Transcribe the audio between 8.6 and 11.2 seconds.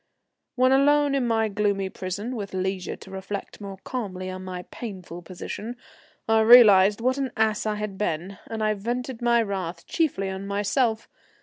I vented my wrath chiefly on myself.